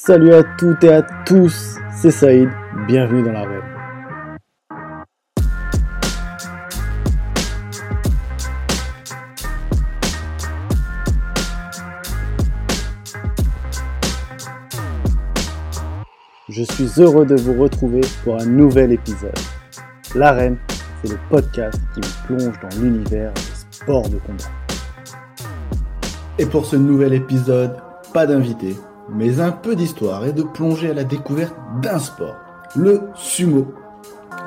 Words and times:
Salut 0.00 0.32
à 0.32 0.44
toutes 0.44 0.84
et 0.84 0.92
à 0.92 1.02
tous, 1.26 1.76
c'est 1.90 2.12
Saïd, 2.12 2.48
bienvenue 2.86 3.24
dans 3.24 3.32
la 3.32 3.42
web. 3.42 3.62
Je 16.48 16.62
suis 16.62 17.02
heureux 17.02 17.26
de 17.26 17.34
vous 17.34 17.60
retrouver 17.60 18.02
pour 18.22 18.40
un 18.40 18.46
nouvel 18.46 18.92
épisode. 18.92 19.32
L'arène, 20.14 20.58
c'est 21.02 21.10
le 21.10 21.18
podcast 21.28 21.78
qui 21.92 22.00
me 22.00 22.26
plonge 22.26 22.60
dans 22.60 22.80
l'univers 22.80 23.32
des 23.34 23.40
sports 23.72 24.08
de 24.08 24.18
combat. 24.18 24.44
Et 26.38 26.46
pour 26.46 26.66
ce 26.66 26.76
nouvel 26.76 27.14
épisode, 27.14 27.76
pas 28.14 28.26
d'invité, 28.26 28.76
mais 29.08 29.40
un 29.40 29.52
peu 29.52 29.76
d'histoire 29.76 30.24
et 30.24 30.32
de 30.32 30.42
plonger 30.42 30.90
à 30.90 30.94
la 30.94 31.04
découverte 31.04 31.54
d'un 31.82 31.98
sport, 31.98 32.36
le 32.76 33.02
sumo. 33.14 33.66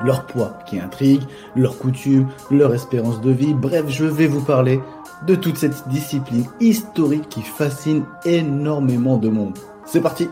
Leur 0.04 0.26
poids 0.26 0.58
qui 0.66 0.80
intrigue, 0.80 1.22
leurs 1.54 1.78
coutumes, 1.78 2.28
leur 2.50 2.74
espérance 2.74 3.20
de 3.20 3.30
vie, 3.30 3.54
bref, 3.54 3.84
je 3.88 4.04
vais 4.04 4.26
vous 4.26 4.40
parler 4.40 4.80
de 5.26 5.34
toute 5.34 5.58
cette 5.58 5.88
discipline 5.88 6.46
historique 6.60 7.28
qui 7.28 7.42
fascine 7.42 8.04
énormément 8.24 9.18
de 9.18 9.28
monde. 9.28 9.56
C'est 9.84 10.00
parti 10.00 10.28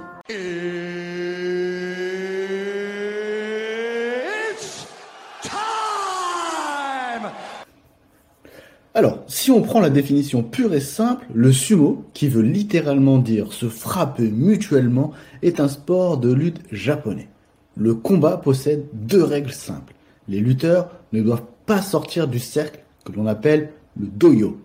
Alors, 8.92 9.22
si 9.28 9.52
on 9.52 9.62
prend 9.62 9.78
la 9.78 9.88
définition 9.88 10.42
pure 10.42 10.74
et 10.74 10.80
simple, 10.80 11.24
le 11.32 11.52
sumo, 11.52 12.04
qui 12.12 12.26
veut 12.26 12.42
littéralement 12.42 13.18
dire 13.18 13.52
se 13.52 13.66
frapper 13.68 14.28
mutuellement, 14.28 15.12
est 15.42 15.60
un 15.60 15.68
sport 15.68 16.18
de 16.18 16.32
lutte 16.32 16.60
japonais. 16.72 17.28
Le 17.76 17.94
combat 17.94 18.36
possède 18.36 18.86
deux 18.92 19.22
règles 19.22 19.52
simples. 19.52 19.94
Les 20.26 20.40
lutteurs 20.40 20.90
ne 21.12 21.22
doivent 21.22 21.44
pas 21.66 21.82
sortir 21.82 22.26
du 22.26 22.40
cercle 22.40 22.80
que 23.04 23.12
l'on 23.12 23.28
appelle 23.28 23.70
le 23.96 24.06
doyo, 24.06 24.60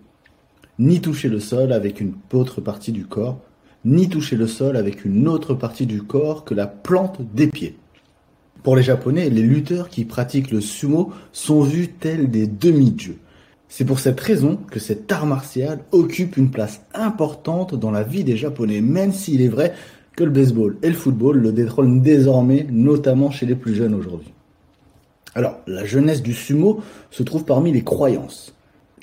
ni 0.80 1.02
toucher 1.02 1.30
le 1.30 1.40
sol 1.40 1.72
avec 1.72 2.02
une 2.02 2.16
autre 2.34 2.62
partie 2.62 2.92
du 2.92 3.06
corps, 3.06 3.40
ni 3.86 4.10
toucher 4.10 4.38
le 4.38 4.48
sol 4.48 4.76
avec 4.76 5.06
une 5.06 5.28
autre 5.28 5.54
partie 5.54 5.86
du 5.86 6.02
corps 6.02 6.46
que 6.46 6.56
la 6.56 6.66
plante 6.66 7.22
des 7.36 7.46
pieds. 7.48 7.78
Pour 8.64 8.76
les 8.76 8.82
Japonais, 8.82 9.30
les 9.30 9.44
lutteurs 9.44 9.90
qui 9.90 10.04
pratiquent 10.04 10.50
le 10.50 10.62
sumo 10.62 11.14
sont 11.32 11.62
vus 11.62 11.90
tels 11.90 12.32
des 12.32 12.48
demi-dieux. 12.48 13.20
C'est 13.78 13.84
pour 13.84 14.00
cette 14.00 14.22
raison 14.22 14.58
que 14.72 14.80
cet 14.80 15.12
art 15.12 15.26
martial 15.26 15.80
occupe 15.92 16.38
une 16.38 16.50
place 16.50 16.80
importante 16.94 17.76
dans 17.76 17.92
la 17.92 18.04
vie 18.04 18.24
des 18.24 18.38
Japonais, 18.38 18.80
même 18.80 19.12
s'il 19.12 19.42
est 19.42 19.50
vrai 19.50 19.74
que 20.16 20.24
le 20.24 20.30
baseball 20.30 20.78
et 20.82 20.88
le 20.88 20.96
football 20.96 21.40
le 21.40 21.52
détrônent 21.52 22.02
désormais, 22.02 22.66
notamment 22.72 23.32
chez 23.32 23.46
les 23.46 23.56
plus 23.56 23.76
jeunes 23.76 23.94
aujourd'hui. 23.94 24.32
Alors, 25.34 25.58
la 25.68 25.84
jeunesse 25.84 26.24
du 26.24 26.34
sumo 26.34 26.80
se 27.12 27.22
trouve 27.24 27.44
parmi 27.44 27.74
les 27.74 27.84
croyances. 27.84 28.56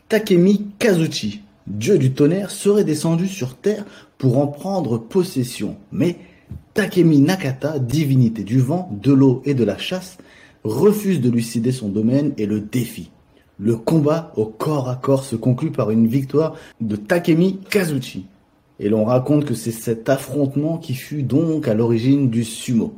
Takemi 0.08 0.68
Kazuchi, 0.78 1.42
dieu 1.66 1.98
du 1.98 2.12
tonnerre, 2.12 2.50
serait 2.50 2.84
descendu 2.84 3.28
sur 3.28 3.56
Terre 3.56 3.84
pour 4.16 4.38
en 4.38 4.46
prendre 4.46 4.96
possession. 4.96 5.76
Mais 5.92 6.16
Takemi 6.72 7.18
Nakata, 7.18 7.78
divinité 7.78 8.42
du 8.42 8.58
vent, 8.58 8.88
de 9.02 9.12
l'eau 9.12 9.42
et 9.44 9.52
de 9.52 9.64
la 9.64 9.76
chasse, 9.76 10.16
refuse 10.64 11.20
de 11.20 11.28
lui 11.28 11.42
céder 11.42 11.72
son 11.72 11.90
domaine 11.90 12.32
et 12.38 12.46
le 12.46 12.60
défie. 12.60 13.10
Le 13.64 13.76
combat 13.76 14.32
au 14.34 14.46
corps 14.46 14.88
à 14.88 14.96
corps 14.96 15.22
se 15.22 15.36
conclut 15.36 15.70
par 15.70 15.92
une 15.92 16.08
victoire 16.08 16.56
de 16.80 16.96
Takemi 16.96 17.60
Kazuchi. 17.70 18.26
Et 18.80 18.88
l'on 18.88 19.04
raconte 19.04 19.44
que 19.44 19.54
c'est 19.54 19.70
cet 19.70 20.08
affrontement 20.08 20.78
qui 20.78 20.94
fut 20.94 21.22
donc 21.22 21.68
à 21.68 21.74
l'origine 21.74 22.28
du 22.28 22.42
sumo. 22.42 22.94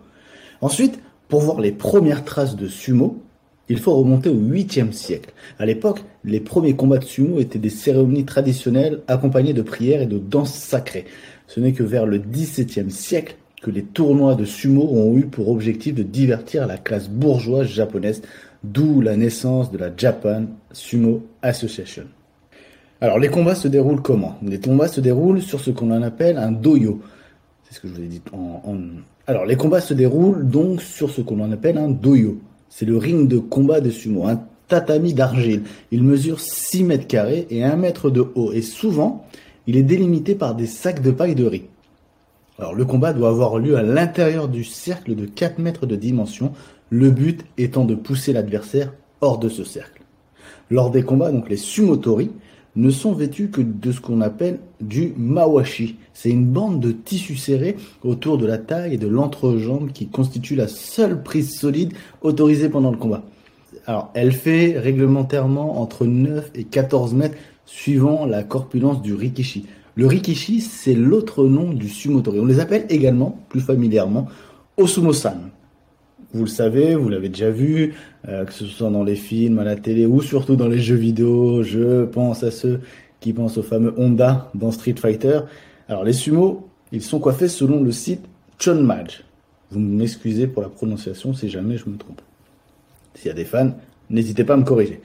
Ensuite, 0.62 1.00
pour 1.28 1.42
voir 1.42 1.60
les 1.60 1.70
premières 1.70 2.24
traces 2.24 2.56
de 2.56 2.66
sumo, 2.66 3.20
il 3.68 3.78
faut 3.78 3.94
remonter 3.94 4.30
au 4.30 4.40
8e 4.40 4.92
siècle. 4.92 5.34
À 5.58 5.66
l'époque, 5.66 6.02
les 6.24 6.40
premiers 6.40 6.74
combats 6.74 6.96
de 6.96 7.04
sumo 7.04 7.40
étaient 7.40 7.58
des 7.58 7.68
cérémonies 7.68 8.24
traditionnelles 8.24 9.02
accompagnées 9.06 9.52
de 9.52 9.60
prières 9.60 10.00
et 10.00 10.06
de 10.06 10.18
danses 10.18 10.54
sacrées. 10.54 11.04
Ce 11.46 11.60
n'est 11.60 11.74
que 11.74 11.82
vers 11.82 12.06
le 12.06 12.18
17e 12.18 12.88
siècle 12.88 13.36
que 13.60 13.70
les 13.70 13.82
tournois 13.82 14.34
de 14.34 14.46
sumo 14.46 14.88
ont 14.90 15.14
eu 15.18 15.26
pour 15.26 15.50
objectif 15.50 15.94
de 15.94 16.02
divertir 16.02 16.66
la 16.66 16.78
classe 16.78 17.10
bourgeoise 17.10 17.66
japonaise 17.66 18.22
d'où 18.64 19.00
la 19.00 19.16
naissance 19.16 19.70
de 19.70 19.78
la 19.78 19.94
Japan 19.94 20.46
Sumo 20.72 21.22
Association. 21.42 22.04
Alors 23.00 23.18
les 23.18 23.28
combats 23.28 23.54
se 23.54 23.68
déroulent 23.68 24.00
comment? 24.00 24.36
Les 24.42 24.58
combats 24.58 24.88
se 24.88 25.00
déroulent 25.00 25.42
sur 25.42 25.60
ce 25.60 25.70
qu'on 25.70 25.90
appelle 26.02 26.38
un 26.38 26.50
doyo. 26.50 27.00
C'est 27.64 27.74
ce 27.74 27.80
que 27.80 27.88
je 27.88 27.92
vous 27.92 28.02
ai 28.02 28.06
dit 28.06 28.22
en, 28.32 28.60
Alors 29.26 29.44
les 29.44 29.56
combats 29.56 29.80
se 29.80 29.94
déroulent 29.94 30.48
donc 30.48 30.80
sur 30.80 31.10
ce 31.10 31.20
qu'on 31.20 31.52
appelle 31.52 31.76
un 31.76 31.90
doyo. 31.90 32.40
C'est 32.70 32.86
le 32.86 32.96
ring 32.96 33.28
de 33.28 33.38
combat 33.38 33.80
de 33.80 33.90
sumo, 33.90 34.26
un 34.26 34.40
tatami 34.68 35.12
d'argile. 35.12 35.62
Il 35.90 36.02
mesure 36.02 36.40
6 36.40 36.84
mètres 36.84 37.06
carrés 37.06 37.46
et 37.50 37.62
1 37.62 37.76
mètre 37.76 38.10
de 38.10 38.26
haut. 38.34 38.52
Et 38.52 38.62
souvent, 38.62 39.26
il 39.66 39.76
est 39.76 39.82
délimité 39.82 40.34
par 40.34 40.54
des 40.54 40.66
sacs 40.66 41.02
de 41.02 41.10
paille 41.10 41.34
de 41.34 41.44
riz. 41.44 41.64
Alors 42.58 42.74
le 42.74 42.84
combat 42.84 43.12
doit 43.12 43.30
avoir 43.30 43.58
lieu 43.58 43.76
à 43.76 43.82
l'intérieur 43.82 44.48
du 44.48 44.62
cercle 44.62 45.14
de 45.16 45.26
4 45.26 45.58
mètres 45.58 45.86
de 45.86 45.96
dimension 45.96 46.52
le 46.90 47.10
but 47.10 47.44
étant 47.58 47.84
de 47.84 47.94
pousser 47.94 48.32
l'adversaire 48.32 48.92
hors 49.20 49.38
de 49.38 49.48
ce 49.48 49.64
cercle. 49.64 50.02
Lors 50.70 50.90
des 50.90 51.02
combats, 51.02 51.32
donc 51.32 51.48
les 51.48 51.56
sumotori 51.56 52.30
ne 52.76 52.90
sont 52.90 53.12
vêtus 53.12 53.50
que 53.50 53.60
de 53.60 53.92
ce 53.92 54.00
qu'on 54.00 54.20
appelle 54.20 54.58
du 54.80 55.14
mawashi. 55.16 55.96
C'est 56.12 56.30
une 56.30 56.46
bande 56.46 56.80
de 56.80 56.92
tissu 56.92 57.36
serré 57.36 57.76
autour 58.02 58.38
de 58.38 58.46
la 58.46 58.58
taille 58.58 58.94
et 58.94 58.98
de 58.98 59.08
l'entrejambe 59.08 59.92
qui 59.92 60.08
constitue 60.08 60.56
la 60.56 60.68
seule 60.68 61.22
prise 61.22 61.58
solide 61.58 61.92
autorisée 62.22 62.68
pendant 62.68 62.90
le 62.90 62.96
combat. 62.96 63.22
Alors, 63.86 64.10
elle 64.14 64.32
fait 64.32 64.78
réglementairement 64.78 65.80
entre 65.80 66.06
9 66.06 66.50
et 66.54 66.64
14 66.64 67.14
mètres 67.14 67.36
suivant 67.66 68.26
la 68.26 68.42
corpulence 68.42 69.02
du 69.02 69.14
rikishi. 69.14 69.66
Le 69.96 70.06
rikishi, 70.06 70.60
c'est 70.60 70.94
l'autre 70.94 71.44
nom 71.44 71.72
du 71.72 71.88
sumotori. 71.88 72.40
On 72.40 72.46
les 72.46 72.60
appelle 72.60 72.86
également, 72.88 73.38
plus 73.48 73.60
familièrement, 73.60 74.26
osumo-san. 74.76 75.50
Vous 76.32 76.44
le 76.44 76.48
savez, 76.48 76.96
vous 76.96 77.08
l'avez 77.08 77.28
déjà 77.28 77.50
vu, 77.50 77.94
euh, 78.28 78.44
que 78.44 78.52
ce 78.52 78.66
soit 78.66 78.90
dans 78.90 79.04
les 79.04 79.14
films, 79.14 79.60
à 79.60 79.64
la 79.64 79.76
télé 79.76 80.04
ou 80.04 80.20
surtout 80.20 80.56
dans 80.56 80.66
les 80.66 80.80
jeux 80.80 80.96
vidéo. 80.96 81.62
Je 81.62 82.06
pense 82.06 82.42
à 82.42 82.50
ceux 82.50 82.80
qui 83.20 83.32
pensent 83.32 83.56
au 83.56 83.62
fameux 83.62 83.94
Honda 83.96 84.50
dans 84.54 84.72
Street 84.72 84.96
Fighter. 84.98 85.40
Alors 85.88 86.02
les 86.02 86.12
sumo, 86.12 86.68
ils 86.90 87.02
sont 87.02 87.20
coiffés 87.20 87.48
selon 87.48 87.82
le 87.82 87.92
site 87.92 88.24
Chonmaj. 88.58 89.22
Vous 89.70 89.78
m'excusez 89.78 90.48
pour 90.48 90.62
la 90.62 90.68
prononciation 90.68 91.34
si 91.34 91.48
jamais 91.48 91.76
je 91.76 91.88
me 91.88 91.96
trompe. 91.96 92.20
S'il 93.14 93.28
y 93.28 93.30
a 93.30 93.34
des 93.34 93.44
fans, 93.44 93.70
n'hésitez 94.10 94.42
pas 94.42 94.54
à 94.54 94.56
me 94.56 94.64
corriger. 94.64 95.00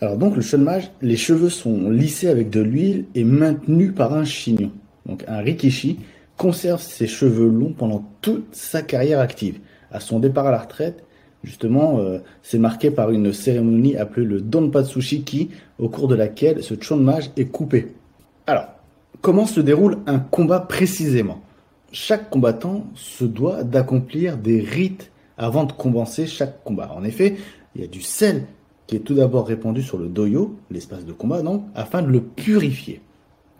Alors 0.00 0.16
donc 0.16 0.36
le 0.36 0.42
Chonmaj, 0.42 0.90
les 1.00 1.16
cheveux 1.16 1.48
sont 1.48 1.90
lissés 1.90 2.28
avec 2.28 2.50
de 2.50 2.60
l'huile 2.60 3.06
et 3.14 3.24
maintenus 3.24 3.94
par 3.94 4.12
un 4.12 4.24
chignon. 4.24 4.70
Donc 5.06 5.24
un 5.26 5.38
rikishi 5.38 6.00
conserve 6.36 6.82
ses 6.82 7.06
cheveux 7.06 7.48
longs 7.48 7.72
pendant 7.72 8.04
toute 8.20 8.54
sa 8.54 8.82
carrière 8.82 9.20
active 9.20 9.58
à 9.90 10.00
son 10.00 10.18
départ 10.18 10.46
à 10.46 10.50
la 10.50 10.58
retraite, 10.58 11.04
justement, 11.42 11.98
euh, 12.00 12.18
c'est 12.42 12.58
marqué 12.58 12.90
par 12.90 13.10
une 13.10 13.32
cérémonie 13.32 13.96
appelée 13.96 14.26
le 14.26 14.40
Donpatsushiki, 14.40 15.50
au 15.78 15.88
cours 15.88 16.08
de 16.08 16.14
laquelle 16.14 16.62
ce 16.62 16.74
chonmage 16.78 17.30
est 17.36 17.46
coupé. 17.46 17.94
Alors, 18.46 18.66
comment 19.22 19.46
se 19.46 19.60
déroule 19.60 19.98
un 20.06 20.18
combat 20.18 20.60
précisément? 20.60 21.40
Chaque 21.92 22.28
combattant 22.30 22.86
se 22.94 23.24
doit 23.24 23.62
d'accomplir 23.62 24.36
des 24.36 24.60
rites 24.60 25.10
avant 25.38 25.64
de 25.64 25.72
commencer 25.72 26.26
chaque 26.26 26.62
combat. 26.64 26.92
En 26.94 27.04
effet, 27.04 27.36
il 27.74 27.80
y 27.80 27.84
a 27.84 27.88
du 27.88 28.02
sel 28.02 28.44
qui 28.86 28.96
est 28.96 29.00
tout 29.00 29.14
d'abord 29.14 29.46
répandu 29.46 29.82
sur 29.82 29.98
le 29.98 30.06
doyo, 30.06 30.56
l'espace 30.70 31.04
de 31.04 31.12
combat 31.12 31.42
donc, 31.42 31.64
afin 31.74 32.02
de 32.02 32.08
le 32.08 32.22
purifier. 32.22 33.00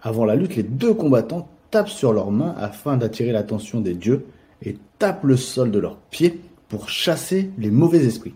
Avant 0.02 0.24
la 0.24 0.36
lutte, 0.36 0.56
les 0.56 0.62
deux 0.62 0.94
combattants 0.94 1.48
tapent 1.70 1.88
sur 1.88 2.12
leurs 2.12 2.30
mains 2.30 2.54
afin 2.58 2.96
d'attirer 2.96 3.32
l'attention 3.32 3.80
des 3.80 3.94
dieux 3.94 4.26
et 4.62 4.76
tapent 4.98 5.24
le 5.24 5.36
sol 5.36 5.70
de 5.70 5.78
leurs 5.78 5.96
pieds 5.96 6.40
pour 6.68 6.88
chasser 6.88 7.50
les 7.58 7.70
mauvais 7.70 8.04
esprits. 8.04 8.34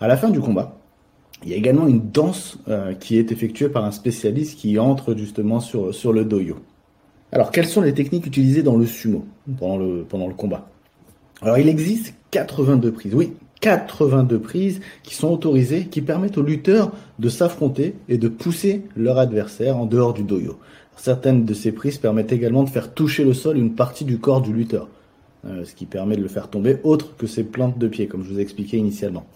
À 0.00 0.08
la 0.08 0.16
fin 0.16 0.30
du 0.30 0.40
combat, 0.40 0.76
il 1.44 1.50
y 1.50 1.54
a 1.54 1.56
également 1.56 1.86
une 1.86 2.10
danse 2.10 2.58
euh, 2.68 2.94
qui 2.94 3.18
est 3.18 3.32
effectuée 3.32 3.68
par 3.68 3.84
un 3.84 3.90
spécialiste 3.90 4.58
qui 4.58 4.78
entre 4.78 5.14
justement 5.14 5.60
sur, 5.60 5.94
sur 5.94 6.12
le 6.12 6.24
doyo. 6.24 6.58
Alors, 7.32 7.50
quelles 7.50 7.66
sont 7.66 7.80
les 7.80 7.94
techniques 7.94 8.26
utilisées 8.26 8.62
dans 8.62 8.76
le 8.76 8.86
sumo 8.86 9.24
pendant 9.58 9.78
le, 9.78 10.04
pendant 10.04 10.28
le 10.28 10.34
combat? 10.34 10.68
Alors, 11.40 11.58
il 11.58 11.68
existe 11.68 12.14
82 12.30 12.92
prises. 12.92 13.14
Oui, 13.14 13.32
82 13.62 14.40
prises 14.40 14.80
qui 15.04 15.14
sont 15.14 15.28
autorisées, 15.28 15.86
qui 15.86 16.02
permettent 16.02 16.36
aux 16.36 16.42
lutteurs 16.42 16.90
de 17.20 17.28
s'affronter 17.28 17.94
et 18.08 18.18
de 18.18 18.28
pousser 18.28 18.82
leur 18.96 19.18
adversaire 19.18 19.78
en 19.78 19.86
dehors 19.86 20.12
du 20.12 20.24
doyo. 20.24 20.58
Certaines 20.96 21.44
de 21.44 21.54
ces 21.54 21.72
prises 21.72 21.96
permettent 21.96 22.32
également 22.32 22.64
de 22.64 22.68
faire 22.68 22.92
toucher 22.92 23.24
le 23.24 23.32
sol 23.32 23.56
une 23.56 23.74
partie 23.74 24.04
du 24.04 24.18
corps 24.18 24.42
du 24.42 24.52
lutteur. 24.52 24.88
Euh, 25.46 25.64
ce 25.64 25.74
qui 25.74 25.86
permet 25.86 26.16
de 26.16 26.22
le 26.22 26.28
faire 26.28 26.48
tomber 26.48 26.78
autre 26.84 27.16
que 27.16 27.26
ses 27.26 27.44
plantes 27.44 27.78
de 27.78 27.88
pied, 27.88 28.06
comme 28.06 28.22
je 28.24 28.32
vous 28.32 28.38
ai 28.38 28.42
expliqué 28.42 28.76
initialement. 28.76 29.26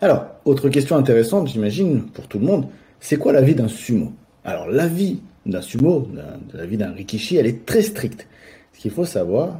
Alors, 0.00 0.26
autre 0.44 0.68
question 0.68 0.96
intéressante, 0.96 1.48
j'imagine, 1.48 2.02
pour 2.02 2.28
tout 2.28 2.38
le 2.38 2.46
monde, 2.46 2.66
c'est 3.00 3.16
quoi 3.16 3.32
la 3.32 3.42
vie 3.42 3.54
d'un 3.54 3.68
sumo? 3.68 4.12
Alors, 4.44 4.68
la 4.68 4.86
vie 4.86 5.20
d'un 5.44 5.60
sumo, 5.60 6.08
la 6.54 6.66
vie 6.66 6.76
d'un 6.76 6.92
rikishi, 6.92 7.36
elle 7.36 7.46
est 7.46 7.66
très 7.66 7.82
stricte. 7.82 8.26
Ce 8.72 8.80
qu'il 8.80 8.90
faut 8.90 9.04
savoir, 9.04 9.58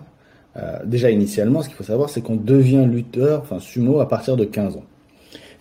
euh, 0.56 0.78
déjà 0.84 1.10
initialement, 1.10 1.62
ce 1.62 1.68
qu'il 1.68 1.76
faut 1.76 1.84
savoir, 1.84 2.10
c'est 2.10 2.20
qu'on 2.20 2.36
devient 2.36 2.86
lutteur, 2.90 3.40
enfin 3.42 3.58
sumo, 3.60 4.00
à 4.00 4.08
partir 4.08 4.36
de 4.36 4.44
15 4.44 4.76
ans. 4.76 4.84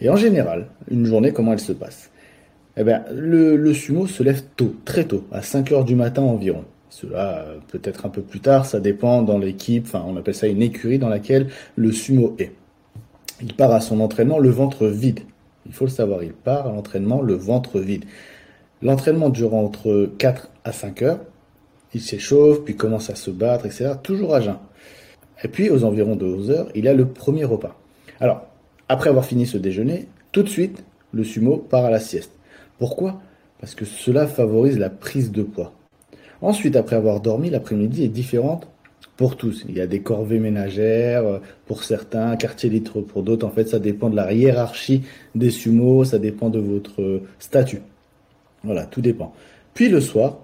Et 0.01 0.09
en 0.09 0.15
général, 0.15 0.67
une 0.89 1.05
journée, 1.05 1.31
comment 1.31 1.53
elle 1.53 1.59
se 1.59 1.73
passe? 1.73 2.09
Eh 2.77 2.83
bien, 2.83 3.03
le, 3.11 3.73
sumo 3.73 4.05
se 4.07 4.21
lève 4.23 4.43
tôt, 4.55 4.75
très 4.85 5.05
tôt, 5.05 5.25
à 5.31 5.41
5 5.41 5.71
heures 5.71 5.85
du 5.85 5.95
matin 5.95 6.21
environ. 6.21 6.63
Cela 6.89 7.39
euh, 7.39 7.57
peut-être 7.67 8.05
un 8.05 8.09
peu 8.09 8.21
plus 8.21 8.39
tard, 8.39 8.65
ça 8.65 8.79
dépend 8.79 9.23
dans 9.23 9.37
l'équipe, 9.37 9.85
enfin 9.85 10.03
on 10.07 10.15
appelle 10.15 10.35
ça 10.35 10.47
une 10.47 10.61
écurie 10.61 10.99
dans 10.99 11.09
laquelle 11.09 11.47
le 11.75 11.91
sumo 11.91 12.35
est. 12.39 12.53
Il 13.41 13.53
part 13.53 13.71
à 13.71 13.81
son 13.81 13.99
entraînement 13.99 14.39
le 14.39 14.49
ventre 14.49 14.87
vide. 14.87 15.19
Il 15.65 15.73
faut 15.73 15.85
le 15.85 15.91
savoir, 15.91 16.23
il 16.23 16.33
part 16.33 16.67
à 16.67 16.71
l'entraînement 16.71 17.21
le 17.21 17.33
ventre 17.33 17.79
vide. 17.79 18.05
L'entraînement 18.81 19.29
dure 19.29 19.53
entre 19.53 20.09
4 20.17 20.49
à 20.63 20.71
5 20.71 21.01
heures. 21.01 21.19
Il 21.93 22.01
s'échauffe, 22.01 22.63
puis 22.63 22.75
commence 22.75 23.09
à 23.09 23.15
se 23.15 23.31
battre, 23.31 23.65
etc. 23.65 23.91
Toujours 24.01 24.35
à 24.35 24.41
jeun. 24.41 24.57
Et 25.43 25.47
puis, 25.47 25.69
aux 25.69 25.83
environs 25.83 26.15
de 26.15 26.25
11 26.25 26.51
heures, 26.51 26.67
il 26.75 26.87
a 26.87 26.93
le 26.93 27.07
premier 27.07 27.45
repas. 27.45 27.79
Alors, 28.19 28.47
après 28.89 29.09
avoir 29.09 29.25
fini 29.25 29.45
ce 29.45 29.57
déjeuner, 29.57 30.07
tout 30.31 30.43
de 30.43 30.49
suite, 30.49 30.83
le 31.13 31.23
sumo 31.23 31.57
part 31.57 31.85
à 31.85 31.89
la 31.89 31.99
sieste. 31.99 32.31
Pourquoi? 32.79 33.21
Parce 33.59 33.75
que 33.75 33.85
cela 33.85 34.27
favorise 34.27 34.77
la 34.77 34.89
prise 34.89 35.31
de 35.31 35.43
poids. 35.43 35.73
Ensuite, 36.41 36.75
après 36.75 36.95
avoir 36.95 37.21
dormi, 37.21 37.49
l'après-midi 37.49 38.03
est 38.03 38.09
différente 38.09 38.67
pour 39.15 39.35
tous. 39.35 39.65
Il 39.67 39.75
y 39.75 39.81
a 39.81 39.87
des 39.87 40.01
corvées 40.01 40.39
ménagères 40.39 41.25
euh, 41.25 41.39
pour 41.65 41.83
certains, 41.83 42.35
quartier 42.35 42.69
litre 42.69 43.01
pour 43.01 43.23
d'autres. 43.23 43.45
En 43.45 43.49
fait, 43.49 43.67
ça 43.67 43.79
dépend 43.79 44.09
de 44.09 44.15
la 44.15 44.31
hiérarchie 44.31 45.03
des 45.33 45.49
sumos, 45.49 46.05
ça 46.05 46.19
dépend 46.19 46.49
de 46.49 46.59
votre 46.59 47.01
euh, 47.01 47.23
statut. 47.39 47.81
Voilà, 48.63 48.85
tout 48.85 49.01
dépend. 49.01 49.33
Puis 49.73 49.89
le 49.89 49.99
soir, 49.99 50.39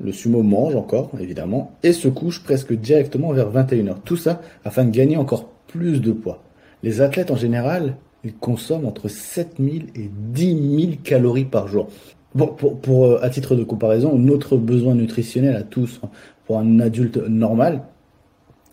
le 0.00 0.12
sumo 0.12 0.42
mange 0.42 0.76
encore, 0.76 1.10
évidemment, 1.20 1.72
et 1.82 1.92
se 1.92 2.08
couche 2.08 2.42
presque 2.42 2.72
directement 2.72 3.32
vers 3.32 3.50
21h. 3.50 3.96
Tout 4.04 4.16
ça 4.16 4.40
afin 4.64 4.84
de 4.84 4.90
gagner 4.90 5.16
encore 5.16 5.48
plus 5.66 6.00
de 6.00 6.12
poids. 6.12 6.42
Les 6.82 7.00
athlètes 7.00 7.30
en 7.30 7.36
général, 7.36 7.96
ils 8.24 8.34
consomment 8.34 8.86
entre 8.86 9.08
7000 9.08 9.86
et 9.96 10.10
10 10.12 10.80
000 10.80 10.92
calories 11.02 11.44
par 11.44 11.68
jour. 11.68 11.88
Bon, 12.34 12.46
pour, 12.46 13.06
euh, 13.06 13.18
à 13.22 13.30
titre 13.30 13.56
de 13.56 13.64
comparaison, 13.64 14.16
notre 14.16 14.56
besoin 14.56 14.94
nutritionnel 14.94 15.56
à 15.56 15.62
tous, 15.62 16.00
pour 16.46 16.58
un 16.58 16.78
adulte 16.80 17.16
normal, 17.16 17.82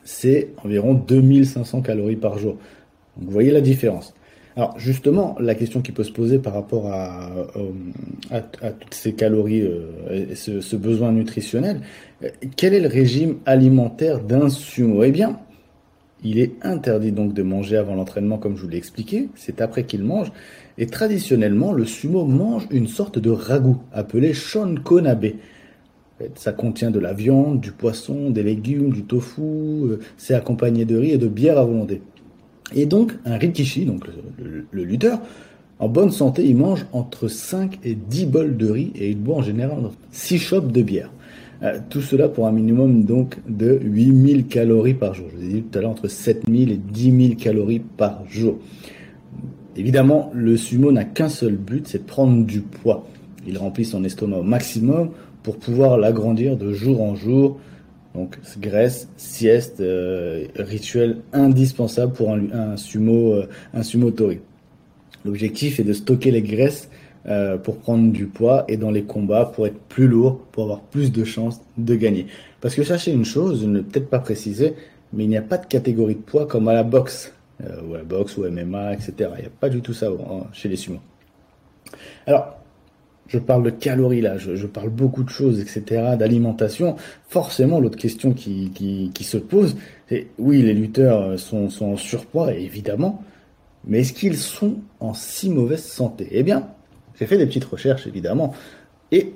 c'est 0.03 0.49
environ 0.63 0.93
2500 0.93 1.81
calories 1.81 2.15
par 2.15 2.37
jour. 2.37 2.57
Vous 3.17 3.31
voyez 3.31 3.51
la 3.51 3.61
différence. 3.61 4.13
Alors 4.57 4.79
justement, 4.79 5.35
la 5.39 5.53
question 5.53 5.81
qui 5.81 5.91
peut 5.91 6.05
se 6.05 6.13
poser 6.13 6.39
par 6.39 6.53
rapport 6.53 6.87
à, 6.87 7.29
euh, 7.57 8.41
toutes 8.79 8.93
ces 8.93 9.13
calories 9.13 9.61
euh, 9.61 10.27
et 10.31 10.35
ce, 10.35 10.75
besoin 10.77 11.11
nutritionnel, 11.11 11.81
euh, 12.23 12.29
quel 12.55 12.73
est 12.73 12.79
le 12.79 12.87
régime 12.87 13.39
alimentaire 13.45 14.21
d'un 14.21 14.47
sumo 14.47 15.03
Eh 15.03 15.11
bien, 15.11 15.39
il 16.23 16.39
est 16.39 16.53
interdit 16.65 17.11
donc 17.11 17.33
de 17.33 17.43
manger 17.43 17.75
avant 17.75 17.95
l'entraînement, 17.95 18.37
comme 18.37 18.55
je 18.55 18.61
vous 18.61 18.69
l'ai 18.69 18.77
expliqué. 18.77 19.27
C'est 19.35 19.59
après 19.59 19.83
qu'il 19.83 20.03
mange. 20.05 20.31
Et 20.77 20.87
traditionnellement, 20.87 21.73
le 21.73 21.85
sumo 21.85 22.23
mange 22.23 22.65
une 22.71 22.87
sorte 22.87 23.19
de 23.19 23.31
ragoût 23.31 23.81
appelé 23.91 24.33
shonkonabe. 24.33 25.33
Ça 26.35 26.53
contient 26.53 26.91
de 26.91 26.99
la 26.99 27.11
viande, 27.11 27.59
du 27.59 27.73
poisson, 27.73 28.29
des 28.29 28.43
légumes, 28.43 28.93
du 28.93 29.03
tofu. 29.03 29.97
C'est 30.15 30.33
accompagné 30.33 30.85
de 30.85 30.95
riz 30.95 31.11
et 31.11 31.17
de 31.17 31.27
bière 31.27 31.57
à 31.57 31.65
volonté. 31.65 32.01
Et 32.73 32.85
donc, 32.85 33.13
un 33.25 33.37
rikishi, 33.37 33.85
donc 33.85 34.05
le, 34.37 34.83
lutteur, 34.83 35.19
en 35.79 35.87
bonne 35.87 36.11
santé, 36.11 36.45
il 36.45 36.55
mange 36.55 36.85
entre 36.93 37.27
5 37.27 37.79
et 37.83 37.95
10 37.95 38.25
bols 38.25 38.57
de 38.57 38.69
riz 38.69 38.91
et 38.95 39.09
il 39.09 39.17
boit 39.17 39.35
en 39.35 39.41
général 39.41 39.77
6 40.11 40.39
chopes 40.39 40.71
de 40.71 40.81
bière. 40.81 41.11
Euh, 41.63 41.79
tout 41.89 42.01
cela 42.01 42.27
pour 42.27 42.47
un 42.47 42.51
minimum 42.51 43.03
donc 43.03 43.37
de 43.47 43.79
8000 43.81 44.47
calories 44.47 44.93
par 44.93 45.13
jour. 45.13 45.27
Je 45.31 45.37
vous 45.37 45.43
ai 45.43 45.53
dit 45.53 45.61
tout 45.63 45.77
à 45.77 45.81
l'heure 45.81 45.91
entre 45.91 46.07
7000 46.07 46.71
et 46.71 46.77
10 46.77 47.27
000 47.27 47.35
calories 47.35 47.79
par 47.79 48.23
jour. 48.29 48.57
Évidemment, 49.77 50.31
le 50.33 50.57
sumo 50.57 50.91
n'a 50.91 51.03
qu'un 51.03 51.29
seul 51.29 51.55
but, 51.55 51.87
c'est 51.87 51.99
de 51.99 52.03
prendre 52.03 52.45
du 52.45 52.61
poids. 52.61 53.07
Il 53.47 53.57
remplit 53.57 53.85
son 53.85 54.03
estomac 54.03 54.37
au 54.37 54.43
maximum 54.43 55.11
pour 55.43 55.57
pouvoir 55.57 55.97
l'agrandir 55.97 56.57
de 56.57 56.73
jour 56.73 57.01
en 57.01 57.15
jour, 57.15 57.59
donc 58.15 58.37
graisse, 58.59 59.09
sieste, 59.17 59.81
euh, 59.81 60.47
rituel 60.55 61.17
indispensable 61.33 62.13
pour 62.13 62.31
un, 62.31 62.77
sumo, 62.77 63.33
euh, 63.33 63.47
un 63.73 63.83
sumo 63.83 64.11
tori. 64.11 64.39
L'objectif 65.25 65.79
est 65.79 65.83
de 65.83 65.93
stocker 65.93 66.31
les 66.31 66.41
graisses 66.41 66.89
euh, 67.25 67.57
pour 67.57 67.77
prendre 67.77 68.11
du 68.11 68.27
poids 68.27 68.63
et 68.67 68.77
dans 68.77 68.91
les 68.91 69.03
combats 69.03 69.45
pour 69.45 69.67
être 69.67 69.79
plus 69.89 70.07
lourd, 70.07 70.39
pour 70.51 70.63
avoir 70.63 70.81
plus 70.81 71.11
de 71.11 71.23
chances 71.25 71.61
de 71.77 71.95
gagner. 71.95 72.27
Parce 72.61 72.75
que 72.75 72.83
sachez 72.83 73.11
une 73.11 73.25
chose, 73.25 73.61
je 73.61 73.65
ne 73.65 73.77
l'ai 73.77 73.83
peut-être 73.83 74.09
pas 74.09 74.19
précisé, 74.19 74.75
mais 75.11 75.25
il 75.25 75.29
n'y 75.29 75.37
a 75.37 75.41
pas 75.41 75.57
de 75.57 75.65
catégorie 75.65 76.15
de 76.15 76.21
poids 76.21 76.45
comme 76.45 76.67
à 76.67 76.73
la 76.73 76.83
boxe, 76.83 77.33
ou 77.59 77.95
à 77.95 77.97
la 77.97 78.03
boxe 78.03 78.37
ou 78.37 78.43
MMA, 78.43 78.93
etc. 78.93 79.13
Il 79.37 79.41
n'y 79.41 79.47
a 79.47 79.51
pas 79.59 79.69
du 79.69 79.81
tout 79.81 79.93
ça 79.93 80.09
chez 80.53 80.69
les 80.69 80.75
sumo. 80.75 80.99
Alors, 82.27 82.57
je 83.27 83.39
parle 83.39 83.63
de 83.63 83.69
calories 83.69 84.21
là, 84.21 84.37
je, 84.37 84.67
parle 84.67 84.89
beaucoup 84.89 85.23
de 85.23 85.29
choses, 85.29 85.59
etc., 85.59 86.15
d'alimentation. 86.17 86.95
Forcément, 87.27 87.79
l'autre 87.79 87.97
question 87.97 88.33
qui, 88.33 89.11
se 89.21 89.37
pose, 89.37 89.75
c'est 90.09 90.27
oui, 90.37 90.61
les 90.61 90.73
lutteurs 90.73 91.39
sont, 91.39 91.69
sont 91.69 91.93
en 91.93 91.97
surpoids, 91.97 92.53
évidemment, 92.53 93.23
mais 93.87 94.01
est-ce 94.01 94.13
qu'ils 94.13 94.37
sont 94.37 94.75
en 94.99 95.13
si 95.13 95.49
mauvaise 95.49 95.83
santé? 95.83 96.27
Eh 96.31 96.43
bien, 96.43 96.67
j'ai 97.19 97.25
fait 97.25 97.37
des 97.37 97.45
petites 97.45 97.65
recherches, 97.65 98.07
évidemment, 98.07 98.53
et 99.11 99.33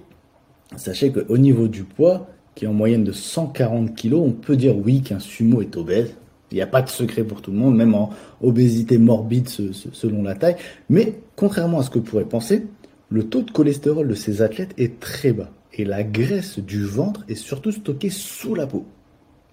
sachez 0.75 1.11
qu'au 1.11 1.37
niveau 1.37 1.67
du 1.67 1.83
poids, 1.83 2.27
qui 2.55 2.65
est 2.65 2.67
en 2.67 2.73
moyenne 2.73 3.03
de 3.03 3.11
140 3.11 3.95
kg, 3.95 4.15
on 4.15 4.31
peut 4.31 4.57
dire 4.57 4.75
oui 4.77 5.01
qu'un 5.01 5.19
sumo 5.19 5.61
est 5.61 5.77
obèse. 5.77 6.13
Il 6.51 6.55
n'y 6.55 6.61
a 6.61 6.67
pas 6.67 6.81
de 6.81 6.89
secret 6.89 7.23
pour 7.23 7.41
tout 7.41 7.51
le 7.51 7.57
monde, 7.57 7.75
même 7.75 7.93
en 7.93 8.09
obésité 8.41 8.97
morbide 8.97 9.47
selon 9.47 10.23
la 10.23 10.33
taille. 10.33 10.55
Mais 10.89 11.19
contrairement 11.35 11.79
à 11.79 11.83
ce 11.83 11.91
que 11.91 11.99
pourrait 11.99 12.25
penser, 12.25 12.65
le 13.09 13.27
taux 13.27 13.41
de 13.41 13.51
cholestérol 13.51 14.07
de 14.07 14.13
ces 14.13 14.41
athlètes 14.41 14.73
est 14.77 14.99
très 14.99 15.33
bas 15.33 15.51
et 15.73 15.85
la 15.85 16.03
graisse 16.03 16.59
du 16.59 16.83
ventre 16.83 17.23
est 17.27 17.35
surtout 17.35 17.71
stockée 17.71 18.09
sous 18.09 18.55
la 18.55 18.67
peau 18.67 18.85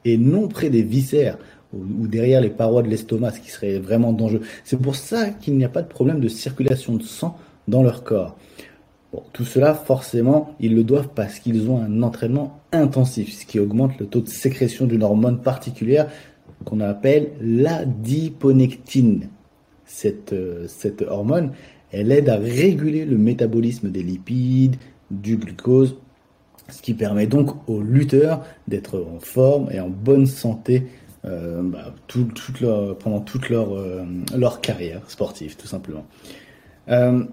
et 0.05 0.19
non 0.19 0.49
près 0.49 0.71
des 0.71 0.83
viscères 0.83 1.39
ou 1.73 2.07
derrière 2.07 2.41
les 2.41 2.51
parois 2.51 2.83
de 2.83 2.89
l'estomac, 2.89 3.33
ce 3.33 3.41
qui 3.41 3.51
serait 3.51 3.79
vraiment 3.79 4.13
dangereux. 4.13 4.43
C'est 4.65 4.81
pour 4.81 4.95
ça 4.95 5.31
qu'il 5.31 5.57
n'y 5.57 5.65
a 5.65 5.69
pas 5.69 5.83
de 5.83 5.89
problème 5.89 6.21
de 6.21 6.29
circulation 6.29 6.95
de 6.95 7.03
sang 7.03 7.37
dans 7.69 7.83
leur 7.83 8.05
corps. 8.05 8.37
Bon, 9.13 9.23
tout 9.33 9.45
cela, 9.45 9.75
forcément, 9.75 10.55
ils 10.61 10.75
le 10.75 10.85
doivent 10.85 11.11
parce 11.15 11.39
qu'ils 11.39 11.69
ont 11.71 11.81
un 11.81 12.03
entraînement 12.03 12.61
intensif, 12.73 13.33
ce 13.33 13.47
qui 13.47 13.59
augmente 13.59 13.99
le 13.99 14.07
taux 14.07 14.21
de 14.21 14.29
sécrétion 14.29 14.87
d'une 14.87 15.03
hormone 15.03 15.41
particulière 15.41 16.09
qu'on 16.65 16.81
appelle 16.81 17.33
l'adiponectine. 17.41 19.29
Cette, 19.85 20.33
euh, 20.33 20.67
cette 20.67 21.03
hormone, 21.03 21.53
elle 21.93 22.13
aide 22.13 22.29
à 22.29 22.37
réguler 22.37 23.05
le 23.05 23.17
métabolisme 23.17 23.91
des 23.91 24.03
lipides, 24.03 24.77
du 25.11 25.37
glucose, 25.37 25.97
ce 26.69 26.83
qui 26.83 26.95
permet 26.95 27.27
donc 27.27 27.69
aux 27.69 27.81
lutteurs 27.81 28.45
d'être 28.67 28.99
en 28.99 29.21
forme 29.21 29.71
et 29.71 29.81
en 29.81 29.89
bonne 29.89 30.27
santé 30.27 30.87
euh, 31.25 31.63
bah, 31.63 31.95
pendant 33.01 33.21
toute 33.21 33.51
leur, 33.51 33.77
euh, 33.77 34.05
leur 34.37 34.61
carrière 34.61 35.03
sportive, 35.09 35.57
tout 35.57 35.67
simplement. 35.67 36.07
Euh, 36.89 37.25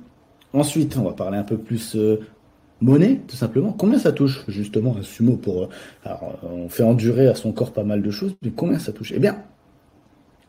ensuite, 0.53 0.98
on 0.98 1.03
va 1.03 1.13
parler 1.13 1.38
un 1.38 1.43
peu 1.43 1.57
plus 1.57 1.98
monnaie, 2.81 3.22
tout 3.27 3.36
simplement. 3.36 3.72
Combien 3.72 4.00
ça 4.00 4.12
touche 4.12 4.43
justement 4.48 4.95
un 4.98 5.03
sumo 5.03 5.38
pour 5.38 5.69
alors, 6.03 6.39
on 6.43 6.69
fait 6.69 6.83
endurer 6.83 7.27
à 7.27 7.36
son 7.36 7.51
corps 7.51 7.72
pas 7.72 7.83
mal 7.83 8.01
de 8.01 8.12
choses, 8.12 8.36
mais 8.41 8.51
combien 8.51 8.79
ça 8.79 8.91
touche? 8.91 9.13
Eh 9.15 9.19
bien, 9.19 9.43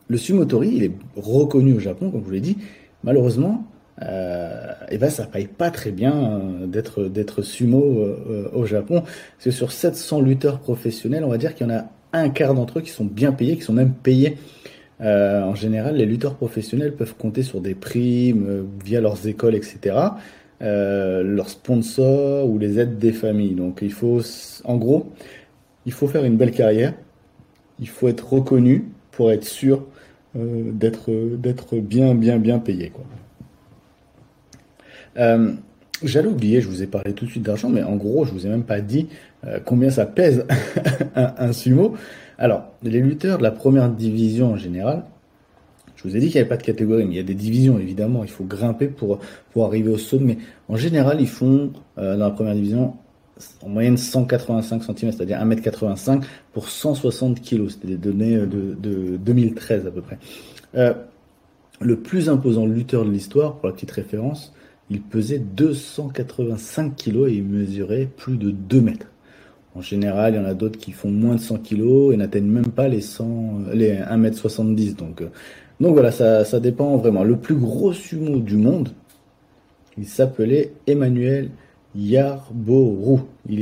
le 0.08 0.16
sumo 0.16 0.44
tori, 0.44 0.73
il 0.75 0.84
est 0.84 0.92
reconnu 1.16 1.75
au 1.75 1.80
Japon, 1.80 2.11
comme 2.11 2.20
je 2.20 2.26
vous 2.26 2.32
l'ai 2.32 2.40
dit. 2.40 2.58
Malheureusement, 3.02 3.66
euh, 4.02 4.72
et 4.90 4.98
ben 4.98 5.08
ça 5.08 5.24
paye 5.26 5.46
pas 5.46 5.70
très 5.70 5.92
bien 5.92 6.14
euh, 6.14 6.66
d'être 6.66 7.04
d'être 7.04 7.42
sumo 7.42 7.82
euh, 7.82 8.48
au 8.52 8.66
Japon. 8.66 9.02
Parce 9.02 9.44
que 9.44 9.50
sur 9.50 9.72
700 9.72 10.20
lutteurs 10.20 10.58
professionnels, 10.60 11.24
on 11.24 11.28
va 11.28 11.38
dire 11.38 11.54
qu'il 11.54 11.66
y 11.66 11.70
en 11.70 11.74
a 11.74 11.84
un 12.12 12.28
quart 12.30 12.54
d'entre 12.54 12.78
eux 12.78 12.82
qui 12.82 12.90
sont 12.90 13.04
bien 13.04 13.32
payés, 13.32 13.56
qui 13.56 13.62
sont 13.62 13.72
même 13.72 13.92
payés. 13.92 14.36
en 15.00 15.54
général, 15.54 15.96
les 15.96 16.06
lutteurs 16.06 16.36
professionnels 16.36 16.94
peuvent 16.94 17.16
compter 17.16 17.42
sur 17.42 17.60
des 17.60 17.74
primes 17.74 18.66
via 18.84 19.00
leurs 19.00 19.26
écoles, 19.26 19.56
etc. 19.56 19.96
leurs 20.60 21.48
sponsors 21.48 22.48
ou 22.48 22.58
les 22.58 22.78
aides 22.78 22.98
des 22.98 23.12
familles. 23.12 23.54
Donc 23.54 23.80
il 23.82 23.92
faut, 23.92 24.20
en 24.64 24.76
gros, 24.76 25.12
il 25.86 25.92
faut 25.92 26.06
faire 26.06 26.24
une 26.24 26.36
belle 26.36 26.52
carrière. 26.52 26.94
Il 27.80 27.88
faut 27.88 28.06
être 28.08 28.32
reconnu 28.32 28.84
pour 29.10 29.32
être 29.32 29.44
sûr 29.44 29.84
d'être 30.34 31.10
d'être 31.36 31.76
bien 31.78 32.14
bien 32.14 32.38
bien 32.38 32.60
payé. 32.60 32.92
Euh, 35.16 35.54
J'allais 36.02 36.28
oublier, 36.28 36.61
je 36.61 36.68
vous 36.68 36.83
ai 36.83 36.87
parlé 36.87 37.12
tout 37.12 37.25
de 37.25 37.30
suite 37.30 37.44
d'argent, 37.44 37.68
mais 37.68 37.83
en 37.83 37.97
gros, 37.97 38.25
je 38.25 38.33
vous 38.33 38.47
ai 38.47 38.49
même 38.49 38.64
pas 38.64 38.80
dit 38.80 39.09
euh, 39.47 39.61
combien 39.64 39.90
ça 39.90 40.06
pèse 40.06 40.44
un, 41.14 41.52
sumo. 41.52 41.94
Alors, 42.37 42.64
les 42.83 43.00
lutteurs 43.00 43.38
de 43.38 43.44
la 43.44 43.52
première 43.52 43.88
division 43.88 44.52
en 44.52 44.56
général, 44.56 45.04
je 45.97 46.02
vous 46.02 46.16
ai 46.16 46.21
dit 46.21 46.26
qu'il 46.26 46.35
n'y 46.35 46.40
avait 46.40 46.49
pas 46.49 46.56
de 46.56 46.62
catégorie, 46.62 47.04
mais 47.04 47.14
il 47.14 47.16
y 47.16 47.21
a 47.21 47.25
des 47.25 47.35
divisions 47.35 47.78
évidemment. 47.78 48.25
Il 48.25 48.30
faut 48.30 48.44
grimper 48.44 48.88
pour 48.88 49.21
pour 49.52 49.64
arriver 49.64 49.90
au 49.90 49.97
sommet. 49.97 50.37
En 50.68 50.76
général, 50.76 51.21
ils 51.21 51.28
font 51.28 51.73
euh, 51.97 52.16
dans 52.16 52.25
la 52.25 52.30
première 52.30 52.54
division 52.54 52.94
en 53.62 53.68
moyenne 53.68 53.97
185 53.97 54.83
cm, 54.83 55.12
c'est-à-dire 55.12 55.38
1m85 55.38 56.23
pour 56.52 56.68
160 56.68 57.40
kg. 57.40 57.68
C'était 57.68 57.88
des 57.88 57.97
données 57.97 58.37
de, 58.37 58.76
de 58.78 59.16
2013 59.16 59.87
à 59.87 59.90
peu 59.90 60.02
près. 60.02 60.18
Le 61.80 61.97
plus 61.97 62.28
imposant 62.28 62.66
lutteur 62.66 63.04
de 63.04 63.11
l'histoire, 63.11 63.56
pour 63.56 63.66
la 63.66 63.73
petite 63.75 63.90
référence, 63.90 64.52
il 64.90 65.00
pesait 65.00 65.38
285 65.38 66.96
kg 66.96 67.28
et 67.28 67.34
il 67.34 67.44
mesurait 67.44 68.08
plus 68.16 68.36
de 68.36 68.50
2 68.50 68.80
mètres. 68.80 69.06
En 69.74 69.80
général, 69.80 70.34
il 70.34 70.36
y 70.36 70.40
en 70.40 70.44
a 70.44 70.54
d'autres 70.54 70.78
qui 70.78 70.92
font 70.92 71.10
moins 71.10 71.34
de 71.34 71.40
100 71.40 71.58
kg 71.58 72.12
et 72.12 72.16
n'atteignent 72.16 72.50
même 72.50 72.70
pas 72.70 72.86
les 72.86 73.00
100, 73.00 73.72
les 73.72 73.96
1m70. 73.96 74.94
Donc, 74.94 75.22
euh, 75.22 75.30
donc 75.80 75.94
voilà, 75.94 76.12
ça, 76.12 76.60
dépend 76.60 76.96
vraiment. 76.96 77.24
Le 77.24 77.36
plus 77.36 77.56
gros 77.56 77.92
sumo 77.92 78.38
du 78.38 78.56
monde, 78.56 78.90
il 79.98 80.06
s'appelait 80.06 80.72
Emmanuel 80.86 81.50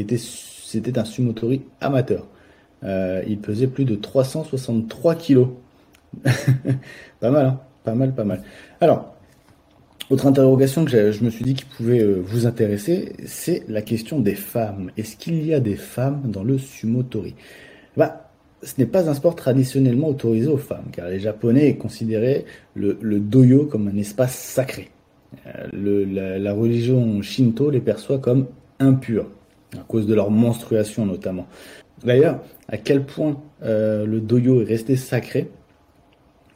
était, 0.00 0.18
c'était 0.18 0.98
un 0.98 1.04
sumotori 1.04 1.62
amateur. 1.80 2.26
Euh, 2.84 3.22
il 3.26 3.38
pesait 3.38 3.68
plus 3.68 3.84
de 3.84 3.94
363 3.94 5.14
kilos. 5.14 5.48
pas 7.20 7.30
mal, 7.30 7.46
hein 7.46 7.60
pas 7.84 7.94
mal, 7.94 8.14
pas 8.14 8.24
mal. 8.24 8.42
Alors, 8.80 9.11
autre 10.10 10.26
interrogation 10.26 10.84
que 10.84 11.12
je 11.12 11.24
me 11.24 11.30
suis 11.30 11.44
dit 11.44 11.54
qui 11.54 11.64
pouvait 11.64 12.00
euh, 12.00 12.20
vous 12.24 12.46
intéresser, 12.46 13.12
c'est 13.24 13.64
la 13.68 13.82
question 13.82 14.20
des 14.20 14.34
femmes. 14.34 14.90
Est-ce 14.96 15.16
qu'il 15.16 15.46
y 15.46 15.54
a 15.54 15.60
des 15.60 15.76
femmes 15.76 16.22
dans 16.24 16.44
le 16.44 16.58
sumotori? 16.58 17.34
Bah, 17.96 18.30
ce 18.62 18.74
n'est 18.78 18.86
pas 18.86 19.08
un 19.08 19.14
sport 19.14 19.34
traditionnellement 19.34 20.08
autorisé 20.08 20.48
aux 20.48 20.58
femmes, 20.58 20.86
car 20.92 21.08
les 21.08 21.20
Japonais 21.20 21.76
considéraient 21.76 22.44
le, 22.74 22.94
doyo 23.20 23.66
comme 23.66 23.88
un 23.88 23.96
espace 23.96 24.34
sacré. 24.34 24.90
Euh, 25.46 26.38
la, 26.38 26.52
religion 26.52 27.22
shinto 27.22 27.70
les 27.70 27.80
perçoit 27.80 28.18
comme 28.18 28.46
impurs, 28.78 29.26
à 29.74 29.82
cause 29.88 30.06
de 30.06 30.14
leur 30.14 30.30
menstruation 30.30 31.06
notamment. 31.06 31.46
D'ailleurs, 32.04 32.40
à 32.68 32.76
quel 32.76 33.04
point 33.04 33.40
euh, 33.62 34.06
le 34.06 34.20
doyo 34.20 34.62
est 34.62 34.66
resté 34.66 34.96
sacré, 34.96 35.48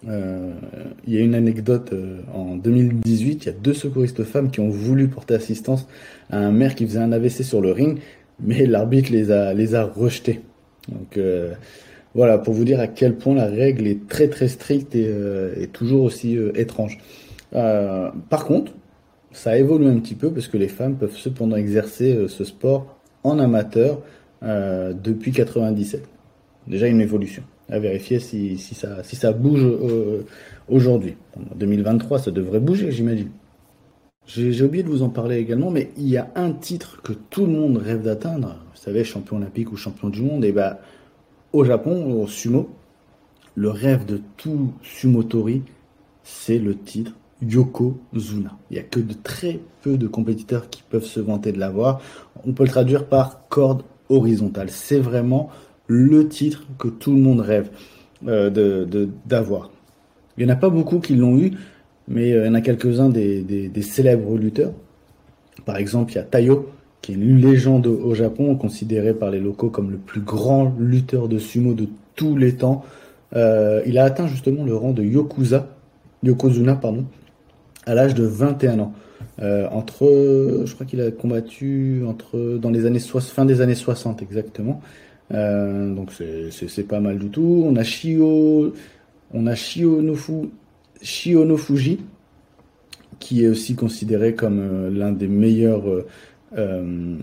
euh, 0.09 0.53
il 1.07 1.15
y 1.15 1.19
a 1.19 1.21
une 1.21 1.35
anecdote 1.35 1.95
en 2.35 2.57
2018, 2.57 3.45
il 3.45 3.47
y 3.47 3.49
a 3.49 3.53
deux 3.53 3.75
secouristes 3.75 4.25
femmes 4.25 4.50
qui 4.50 4.61
ont 4.61 4.69
voulu 4.69 5.09
porter 5.09 5.35
assistance 5.35 5.88
à 6.31 6.38
un 6.38 6.53
maire 6.53 6.75
qui 6.75 6.87
faisait 6.87 7.00
un 7.00 7.12
AVC 7.12 7.43
sur 7.43 7.61
le 7.61 7.73
ring, 7.73 7.99
mais 8.41 8.67
l'arbitre 8.67 9.11
les 9.12 9.31
a, 9.31 9.55
les 9.55 9.76
rejetés. 9.79 10.41
Donc 10.88 11.19
voilà, 12.15 12.38
pour 12.38 12.55
vous 12.55 12.65
dire 12.65 12.81
à 12.81 12.87
quel 12.87 13.17
point 13.17 13.35
la 13.35 13.47
règle 13.47 13.87
est 13.87 14.07
très 14.09 14.29
très 14.29 14.49
stricte 14.49 14.95
et, 14.95 15.11
et 15.61 15.67
toujours 15.67 16.03
aussi 16.05 16.38
étrange. 16.55 16.99
Euh, 17.55 18.11
par 18.29 18.45
contre, 18.45 18.73
ça 19.33 19.59
évolue 19.59 19.87
un 19.87 19.99
petit 19.99 20.15
peu 20.15 20.33
parce 20.33 20.49
que 20.49 20.57
les 20.57 20.69
femmes 20.69 20.97
peuvent 20.97 21.17
cependant 21.17 21.57
exercer 21.57 22.15
euh, 22.15 22.29
ce 22.29 22.45
sport 22.45 22.99
en 23.23 23.38
amateur 23.38 24.03
euh, 24.43 24.93
depuis 24.93 25.33
97. 25.33 26.07
Déjà 26.67 26.87
une 26.87 27.00
évolution. 27.00 27.43
À 27.68 27.78
vérifier 27.78 28.20
si, 28.20 28.56
ça, 28.58 29.02
si 29.02 29.16
ça 29.16 29.32
bouge 29.32 29.66
aujourd'hui. 30.68 31.16
En 31.37 31.54
2023, 31.56 32.20
ça 32.20 32.30
devrait 32.30 32.61
bouger, 32.61 32.92
j'imagine. 32.92 33.30
J'ai 34.26 34.62
oublié 34.62 34.82
de 34.82 34.88
vous 34.88 35.02
en 35.02 35.08
parler 35.08 35.37
également, 35.37 35.70
mais 35.70 35.90
il 35.96 36.08
y 36.08 36.16
a 36.16 36.30
un 36.35 36.50
titre 36.52 37.00
que 37.02 37.12
tout 37.12 37.46
le 37.46 37.52
monde 37.52 37.76
rêve 37.76 38.02
d'atteindre. 38.02 38.56
Vous 38.75 38.80
savez, 38.80 39.04
champion 39.04 39.37
olympique 39.37 39.70
ou 39.70 39.76
champion 39.76 40.08
du 40.08 40.20
monde. 40.20 40.44
Et 40.44 40.50
bah, 40.50 40.80
au 41.52 41.64
Japon, 41.64 42.20
au 42.20 42.26
sumo, 42.26 42.68
le 43.54 43.70
rêve 43.70 44.04
de 44.04 44.20
tout 44.37 44.73
sumotori, 44.82 45.62
c'est 46.25 46.58
le 46.58 46.76
titre 46.76 47.12
Yokozuna. 47.40 48.58
Il 48.70 48.75
n'y 48.75 48.78
a 48.80 48.82
que 48.82 48.99
de 48.99 49.14
très 49.14 49.61
peu 49.82 49.96
de 49.96 50.08
compétiteurs 50.08 50.70
qui 50.70 50.82
peuvent 50.82 51.04
se 51.04 51.20
vanter 51.20 51.52
de 51.52 51.61
l'avoir. 51.61 52.00
On 52.44 52.52
peut 52.52 52.64
le 52.64 52.70
traduire 52.70 53.06
par 53.06 53.46
corde 53.49 53.85
horizontale. 54.08 54.70
C'est 54.70 54.99
vraiment 54.99 55.50
le 55.87 56.28
titre 56.28 56.64
que 56.78 56.88
tout 56.88 57.12
le 57.12 57.21
monde 57.21 57.40
rêve 57.40 57.71
euh, 58.26 58.87
d'avoir. 59.26 59.71
il 60.37 60.47
n'y 60.47 60.50
en 60.50 60.55
a 60.55 60.59
pas 60.59 60.71
beaucoup 60.71 61.00
qui 61.00 61.14
l'ont 61.14 61.38
eu, 61.38 61.52
mais 62.09 62.33
euh, 62.33 62.45
il 62.45 62.47
y 62.47 62.50
en 62.50 62.55
a 62.55 62.61
quelques-uns 62.61 63.09
des, 63.09 63.71
célèbres 63.83 64.37
lutteurs. 64.37 64.73
Par 65.64 65.76
exemple, 65.76 66.12
il 66.12 66.16
y 66.16 66.19
a 66.19 66.23
Tayo, 66.23 66.71
qui 67.02 67.12
est 67.12 67.14
une 67.14 67.38
légende 67.38 67.87
au 67.87 68.14
Japon, 68.14 68.57
considéré 68.57 69.14
par 69.14 69.31
les 69.31 69.40
locaux 69.40 69.71
comme 69.71 69.90
le 69.90 69.99
plus 69.99 70.21
grand 70.21 70.75
lutteur 70.78 71.28
de 71.28 71.38
sumo 71.38 71.75
de 71.75 71.88
tous 72.14 72.37
les 72.37 72.57
temps. 72.57 72.85
Euh, 73.35 73.83
il 73.87 73.99
a 73.99 74.05
atteint 74.05 74.26
justement 74.26 74.64
le 74.64 74.75
rang 74.75 74.93
de 74.93 75.02
Yokuza, 75.02 75.69
Yokozuna, 76.23 76.76
pardon, 76.76 77.07
à 77.85 77.95
l'âge 77.95 78.14
de 78.14 78.25
21 78.25 78.81
ans. 78.81 78.93
Euh, 79.43 79.69
entre, 79.71 80.62
je 80.64 80.73
crois 80.75 80.87
qu'il 80.87 81.00
a 81.00 81.11
combattu 81.11 82.02
entre 82.07 82.59
dans 82.59 82.71
les 82.71 82.87
années 82.87 83.00
fin 83.00 83.45
des 83.45 83.61
années 83.61 83.75
60 83.75 84.23
exactement. 84.23 84.81
Euh, 85.35 85.95
donc 85.95 86.12
c'est 86.12 86.87
pas 86.87 87.00
mal 87.00 87.18
du 87.18 87.30
tout. 87.30 87.64
On 87.66 87.76
a 87.76 87.83
Shio, 87.83 88.73
on 89.33 89.47
a 89.47 89.54
qui 93.18 93.45
est 93.45 93.49
aussi 93.49 93.75
considéré 93.75 94.35
comme 94.35 94.59
euh, 94.61 94.90
l'un 94.90 95.12
des 95.12 95.28
meilleurs 95.28 95.85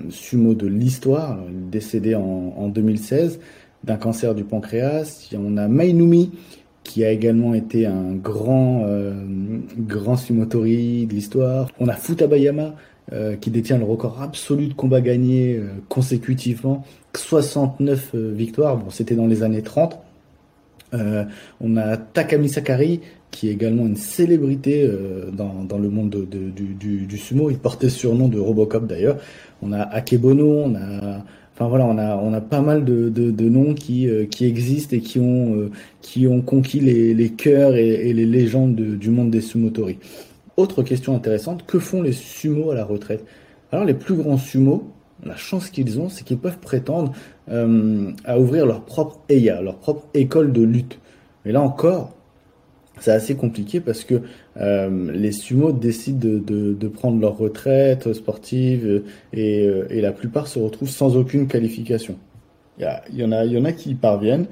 sumo 0.10 0.54
de 0.54 0.68
l'histoire, 0.68 1.40
décédé 1.50 2.14
en, 2.14 2.54
en 2.56 2.68
2016 2.68 3.40
d'un 3.84 3.98
cancer 3.98 4.36
du 4.36 4.44
pancréas. 4.44 5.30
On 5.36 5.58
a 5.58 5.68
Mainumi, 5.68 6.32
qui 6.84 7.04
a 7.04 7.12
également 7.12 7.54
été 7.54 7.86
un 7.86 8.14
grand, 8.14 8.84
euh, 8.86 9.14
grand 9.78 10.18
sumotori 10.18 11.06
de 11.06 11.14
l'histoire. 11.14 11.70
On 11.80 11.88
a 11.88 11.94
Futabayama, 11.94 12.76
euh, 13.12 13.36
qui 13.36 13.52
détient 13.52 13.78
le 13.78 13.84
record 13.84 14.22
absolu 14.22 14.68
de 14.68 14.74
combats 14.74 15.02
gagnés 15.02 15.58
euh, 15.58 15.68
consécutivement, 15.90 16.86
69 17.16 18.16
victoires, 18.16 18.78
bon 18.78 18.90
c'était 18.90 19.16
dans 19.16 19.28
les 19.28 19.44
années 19.44 19.62
30. 19.62 20.00
on 20.94 21.78
a 21.78 21.98
Takami 21.98 22.50
Sakari, 22.50 23.02
qui 23.32 23.50
est 23.50 23.52
également 23.52 23.86
une 23.86 23.96
célébrité 23.96 24.90
dans, 25.32 25.64
dans, 25.64 25.78
le 25.80 25.90
monde 25.90 26.10
de, 26.10 26.24
du, 26.24 26.74
du, 26.74 27.06
du, 27.06 27.18
sumo, 27.18 27.50
il 27.50 27.58
portait 27.58 27.90
surnom 27.90 28.28
de 28.28 28.40
Robocop 28.40 28.88
d'ailleurs. 28.88 29.18
On 29.62 29.72
a 29.72 29.82
Akebono, 29.82 30.64
on 30.66 30.76
a 30.76 31.24
Enfin 31.56 31.68
voilà, 31.68 31.86
on 31.86 31.98
a 32.00 32.18
on 32.18 32.34
a 32.34 32.42
pas 32.42 32.62
mal 32.62 32.84
de, 32.84 33.10
de, 33.10 33.50
noms 33.50 33.76
qui 33.76 34.10
euh, 34.10 34.26
qui 34.26 34.46
existent 34.46 34.96
et 34.96 35.02
qui 35.02 35.20
ont 35.20 35.56
euh, 35.56 35.72
qui 36.02 36.26
ont 36.26 36.42
conquis 36.42 36.80
les, 36.80 37.14
les 37.14 37.30
cœurs 37.30 37.76
et, 37.76 38.12
les 38.12 38.26
légendes 38.26 38.76
du 38.76 39.10
monde 39.12 39.30
des 39.30 39.42
sumotori. 39.42 40.00
Autre 40.56 40.84
question 40.84 41.16
intéressante, 41.16 41.66
que 41.66 41.80
font 41.80 42.02
les 42.02 42.12
sumos 42.12 42.72
à 42.72 42.76
la 42.76 42.86
retraite? 42.86 43.26
Alors 43.72 43.86
les 43.86 43.96
plus 43.96 44.16
grands 44.16 44.38
sumos, 44.38 44.84
la 45.26 45.36
chance 45.36 45.70
qu'ils 45.70 46.00
ont, 46.00 46.10
c'est 46.10 46.24
qu'ils 46.24 46.38
peuvent 46.38 46.60
prétendre 46.60 47.14
euh, 47.50 48.12
à 48.24 48.40
ouvrir 48.40 48.66
leur 48.66 48.82
propre 48.82 49.20
EIA, 49.30 49.62
leur 49.62 49.78
propre 49.78 50.06
école 50.14 50.52
de 50.52 50.62
lutte. 50.62 51.00
Mais 51.44 51.52
là 51.52 51.62
encore, 51.62 52.14
c'est 53.00 53.12
assez 53.12 53.36
compliqué 53.36 53.80
parce 53.80 54.04
que 54.04 54.22
euh, 54.58 55.12
les 55.12 55.32
sumo 55.32 55.72
décident 55.72 56.20
de, 56.20 56.74
de, 56.74 56.88
prendre 56.88 57.20
leur 57.20 57.38
retraite 57.38 58.14
sportive 58.14 59.04
et, 59.34 59.68
euh, 59.68 59.88
et, 59.90 60.02
la 60.02 60.12
plupart 60.12 60.48
se 60.48 60.60
retrouvent 60.60 60.90
sans 60.90 61.18
aucune 61.18 61.48
qualification. 61.48 62.18
Il 62.78 62.88
y, 63.12 63.22
y, 63.22 63.24
en, 63.24 63.32
a, 63.32 63.46
il 63.46 63.54
y 63.54 63.58
en 63.58 63.66
a 63.66 63.72
qui 63.72 63.96
parviennent 63.96 64.46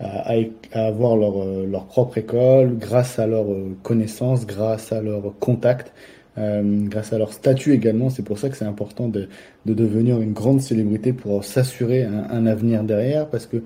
à, 0.00 0.32
à 0.72 0.86
avoir 0.86 1.16
leur, 1.16 1.42
euh, 1.42 1.66
leur, 1.66 1.86
propre 1.86 2.18
école 2.18 2.76
grâce 2.78 3.18
à 3.18 3.26
leurs 3.26 3.46
connaissances, 3.82 4.46
grâce 4.46 4.92
à 4.92 5.00
leurs 5.00 5.38
contacts, 5.38 5.92
euh, 6.38 6.62
grâce 6.88 7.12
à 7.12 7.18
leur 7.18 7.32
statut 7.32 7.72
également. 7.72 8.10
C'est 8.10 8.22
pour 8.22 8.38
ça 8.38 8.48
que 8.48 8.56
c'est 8.56 8.64
important 8.64 9.08
de, 9.08 9.28
de, 9.66 9.74
devenir 9.74 10.20
une 10.20 10.32
grande 10.32 10.60
célébrité 10.60 11.12
pour 11.12 11.44
s'assurer 11.44 12.04
un, 12.04 12.24
un, 12.30 12.46
avenir 12.46 12.82
derrière 12.82 13.28
parce 13.28 13.46
que 13.46 13.62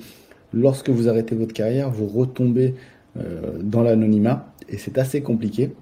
lorsque 0.53 0.91
vous 0.91 1.09
arrêtez 1.09 1.35
votre 1.35 1.53
carrière, 1.53 1.91
vous 1.91 2.07
retombez 2.07 2.75
euh, 3.17 3.59
dans 3.63 3.83
l'anonymat 3.83 4.53
et 4.69 4.77
c'est 4.77 4.99
assez 4.99 5.21
compliqué. 5.21 5.73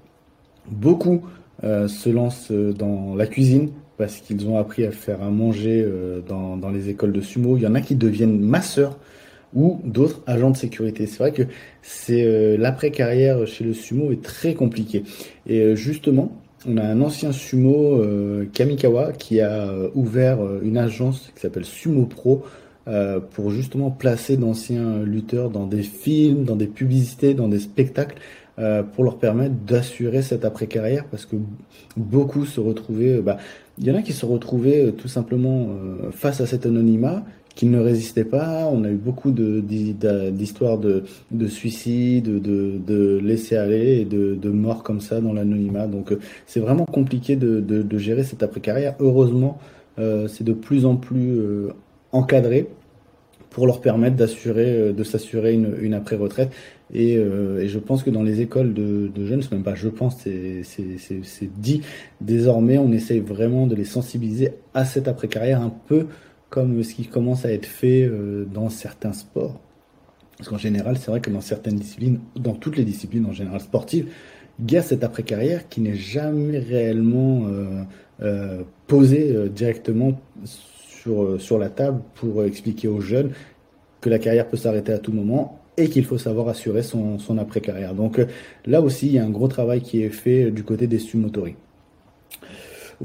Beaucoup 0.71 1.23
euh, 1.65 1.89
se 1.89 2.11
lancent 2.11 2.53
dans 2.53 3.15
la 3.15 3.27
cuisine 3.27 3.71
parce 3.97 4.17
qu'ils 4.17 4.49
ont 4.49 4.59
appris 4.59 4.85
à 4.85 4.91
faire 4.91 5.23
à 5.23 5.31
manger 5.31 5.83
euh, 5.83 6.21
dans, 6.21 6.57
dans, 6.57 6.69
les 6.69 6.91
écoles 6.91 7.13
de 7.13 7.21
sumo. 7.21 7.57
Il 7.57 7.63
y 7.63 7.67
en 7.67 7.75
a 7.75 7.81
qui 7.81 7.95
deviennent 7.95 8.39
masseurs 8.39 8.99
ou 9.55 9.81
d'autres 9.85 10.23
agents 10.27 10.51
de 10.51 10.57
sécurité. 10.57 11.07
C'est 11.07 11.19
vrai 11.19 11.33
que 11.33 11.43
c'est 11.83 12.57
l'après-carrière 12.57 13.47
chez 13.47 13.65
le 13.65 13.75
sumo 13.75 14.13
est 14.13 14.23
très 14.23 14.55
compliqué. 14.55 15.05
Et 15.47 15.77
justement, 15.77 16.33
on 16.67 16.77
a 16.77 16.83
un 16.83 17.01
ancien 17.01 17.33
sumo, 17.33 18.01
Kamikawa, 18.53 19.13
qui 19.13 19.41
a 19.41 19.69
ouvert 19.95 20.39
une 20.63 20.79
agence 20.79 21.31
qui 21.35 21.41
s'appelle 21.41 21.65
Sumo 21.65 22.07
Pro 22.07 22.45
euh, 22.89 23.21
pour 23.21 23.53
justement 23.53 23.93
placer 23.93 24.37
d'anciens 24.37 25.05
lutteurs 25.05 25.51
dans 25.51 25.67
des 25.67 25.85
films, 25.85 26.43
dans 26.43 26.57
des 26.57 26.67
publicités, 26.67 27.33
dans 27.33 27.47
des 27.47 27.61
spectacles, 27.61 28.17
euh, 28.59 28.83
pour 28.83 29.05
leur 29.05 29.19
permettre 29.19 29.55
d'assurer 29.55 30.21
cette 30.21 30.45
après-carrière, 30.45 31.05
parce 31.05 31.25
que 31.25 31.37
beaucoup 31.97 32.45
se 32.45 32.59
retrouvaient, 32.59 33.21
bah, 33.21 33.37
il 33.79 33.87
y 33.87 33.91
en 33.93 33.95
a 33.95 34.03
qui 34.03 34.13
se 34.13 34.27
retrouvaient 34.27 34.87
euh, 34.87 34.91
tout 34.91 35.07
simplement 35.07 35.69
face 36.11 36.41
à 36.41 36.47
cet 36.47 36.67
anonymat, 36.67 37.25
qui 37.55 37.67
ne 37.67 37.79
résistaient 37.79 38.25
pas. 38.25 38.69
On 38.73 38.85
a 38.85 38.91
eu 38.91 38.97
beaucoup 38.97 39.31
d'histoires 39.31 40.79
de, 40.79 41.05
de, 41.31 41.47
suicides, 41.47 42.41
de, 42.41 42.79
de 42.79 43.19
laisser 43.23 43.57
aller 43.57 44.01
et 44.01 44.05
de, 44.05 44.35
de 44.35 44.51
morts 44.51 44.83
comme 44.83 45.01
ça 45.01 45.21
dans 45.21 45.33
l'anonymat. 45.33 45.87
Donc 45.87 46.15
c'est 46.47 46.61
vraiment 46.61 46.85
compliqué 46.85 47.37
de, 47.37 47.61
de, 47.61 47.99
gérer 47.99 48.25
cette 48.25 48.43
après-carrière. 48.43 48.95
Heureusement, 49.01 49.59
c'est 49.97 50.45
de 50.45 50.53
plus 50.53 50.87
en 50.87 50.97
plus 50.97 51.41
encadré 52.13 52.69
pour 53.51 53.67
leur 53.67 53.81
permettre 53.81 54.17
d'assurer, 54.17 54.93
de 54.93 55.05
s'assurer 55.05 55.53
une, 55.53 55.77
une 55.81 55.95
après-retraite. 55.95 56.51
Et, 56.95 57.15
et, 57.15 57.69
je 57.69 57.79
pense 57.79 58.03
que 58.03 58.11
dans 58.11 58.23
les 58.23 58.41
écoles 58.41 58.75
de, 58.75 59.11
de 59.15 59.27
jeunes, 59.27 59.43
même 59.53 59.63
pas 59.63 59.75
je 59.75 59.89
pense, 59.89 60.17
c'est 60.19 61.51
dit, 61.59 61.83
désormais 62.21 62.79
on 62.79 62.93
essaye 62.93 63.21
vraiment 63.21 63.67
de 63.67 63.75
les 63.75 63.85
sensibiliser 63.85 64.55
à 64.75 64.85
cette 64.85 65.09
après-carrière 65.09 65.61
un 65.61 65.73
peu 65.87 66.07
comme 66.53 66.83
ce 66.83 66.95
qui 66.95 67.07
commence 67.07 67.47
à 67.47 67.51
être 67.51 67.65
fait 67.65 68.07
dans 68.53 68.69
certains 68.69 69.15
sports. 69.15 69.59
Parce 70.37 70.51
qu'en 70.51 70.59
général, 70.59 70.99
c'est 70.99 71.11
vrai 71.11 71.21
que 71.21 71.31
dans 71.31 71.41
certaines 71.41 71.77
disciplines, 71.77 72.21
dans 72.37 72.53
toutes 72.55 72.77
les 72.77 72.85
disciplines 72.85 73.25
en 73.25 73.33
général 73.33 73.61
sportives, 73.61 74.09
il 74.59 74.71
y 74.71 74.77
a 74.77 74.83
cette 74.83 75.03
après-carrière 75.03 75.69
qui 75.69 75.81
n'est 75.81 75.95
jamais 75.95 76.59
réellement 76.59 77.47
euh, 77.47 77.85
euh, 78.23 78.63
posée 78.87 79.35
euh, 79.35 79.49
directement 79.49 80.21
sur, 80.45 81.41
sur 81.41 81.59
la 81.59 81.71
table 81.71 82.03
pour 82.15 82.45
expliquer 82.45 82.89
aux 82.89 83.01
jeunes 83.01 83.31
que 84.01 84.11
la 84.11 84.19
carrière 84.19 84.49
peut 84.49 84.57
s'arrêter 84.57 84.93
à 84.93 84.99
tout 84.99 85.13
moment 85.13 85.59
et 85.77 85.89
qu'il 85.89 86.05
faut 86.05 86.19
savoir 86.19 86.49
assurer 86.49 86.83
son, 86.83 87.19
son 87.19 87.39
après-carrière. 87.39 87.95
Donc 87.95 88.21
là 88.67 88.83
aussi, 88.83 89.07
il 89.07 89.13
y 89.13 89.19
a 89.19 89.25
un 89.25 89.31
gros 89.31 89.49
travail 89.49 89.81
qui 89.81 90.03
est 90.03 90.11
fait 90.11 90.51
du 90.51 90.65
côté 90.65 90.87
des 90.87 90.99
sumotories. 90.99 91.57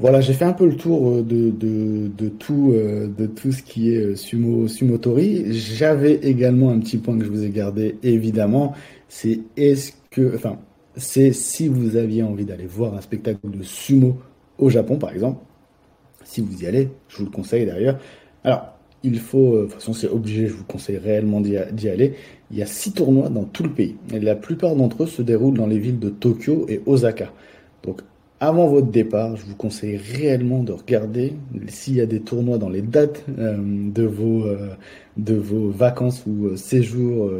Voilà, 0.00 0.20
j'ai 0.20 0.32
fait 0.32 0.44
un 0.44 0.52
peu 0.52 0.64
le 0.64 0.76
tour 0.76 1.10
euh, 1.10 1.26
euh, 1.28 2.08
de 2.08 3.26
tout 3.26 3.52
ce 3.52 3.62
qui 3.64 3.92
est 3.92 3.98
euh, 3.98 4.14
sumo, 4.14 4.68
sumotori. 4.68 5.52
J'avais 5.52 6.14
également 6.14 6.70
un 6.70 6.78
petit 6.78 6.98
point 6.98 7.18
que 7.18 7.24
je 7.24 7.30
vous 7.30 7.42
ai 7.42 7.50
gardé, 7.50 7.96
évidemment. 8.04 8.74
C'est 9.08 9.40
est-ce 9.56 9.92
que, 10.12 10.36
enfin, 10.36 10.60
c'est 10.96 11.32
si 11.32 11.66
vous 11.66 11.96
aviez 11.96 12.22
envie 12.22 12.44
d'aller 12.44 12.66
voir 12.66 12.94
un 12.94 13.00
spectacle 13.00 13.50
de 13.50 13.60
sumo 13.64 14.18
au 14.58 14.70
Japon, 14.70 14.98
par 14.98 15.10
exemple. 15.10 15.40
Si 16.22 16.42
vous 16.42 16.62
y 16.62 16.66
allez, 16.68 16.90
je 17.08 17.16
vous 17.16 17.24
le 17.24 17.30
conseille 17.32 17.66
d'ailleurs. 17.66 17.98
Alors, 18.44 18.78
il 19.02 19.18
faut, 19.18 19.56
de 19.58 19.62
toute 19.64 19.74
façon, 19.74 19.94
c'est 19.94 20.08
obligé, 20.08 20.46
je 20.46 20.52
vous 20.52 20.64
conseille 20.64 20.98
réellement 20.98 21.40
d'y 21.40 21.88
aller. 21.88 22.14
Il 22.52 22.56
y 22.56 22.62
a 22.62 22.66
six 22.66 22.92
tournois 22.92 23.30
dans 23.30 23.44
tout 23.44 23.64
le 23.64 23.72
pays. 23.72 23.96
Et 24.14 24.20
la 24.20 24.36
plupart 24.36 24.76
d'entre 24.76 25.02
eux 25.04 25.06
se 25.08 25.22
déroulent 25.22 25.58
dans 25.58 25.66
les 25.66 25.78
villes 25.80 25.98
de 25.98 26.10
Tokyo 26.10 26.66
et 26.68 26.82
Osaka. 26.86 27.32
Donc, 27.82 28.02
avant 28.40 28.68
votre 28.68 28.86
départ, 28.86 29.36
je 29.36 29.44
vous 29.44 29.56
conseille 29.56 29.96
réellement 29.96 30.62
de 30.62 30.72
regarder 30.72 31.32
s'il 31.66 31.94
y 31.94 32.00
a 32.00 32.06
des 32.06 32.20
tournois 32.20 32.58
dans 32.58 32.68
les 32.68 32.82
dates 32.82 33.24
euh, 33.36 33.56
de, 33.58 34.04
vos, 34.04 34.44
euh, 34.44 34.68
de 35.16 35.34
vos 35.34 35.70
vacances 35.70 36.22
ou 36.24 36.46
euh, 36.46 36.56
séjours 36.56 37.30